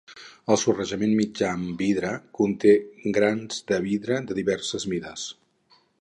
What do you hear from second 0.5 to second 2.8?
El sorrejament mitjà amb vidre conté